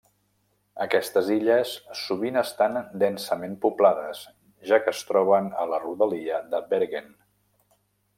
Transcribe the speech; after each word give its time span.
Aquestes 0.83 1.27
illes 1.33 1.73
sovint 1.99 2.39
estan 2.41 2.79
densament 3.03 3.53
poblades, 3.65 4.23
ja 4.71 4.81
que 4.87 4.95
es 4.97 5.03
troben 5.11 5.51
a 5.65 5.67
la 5.73 5.81
rodalia 5.85 6.41
de 6.55 6.63
Bergen. 6.73 7.13